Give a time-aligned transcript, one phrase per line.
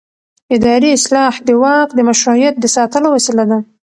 [0.55, 3.59] اداري اصلاح د واک د مشروعیت د ساتلو وسیله ده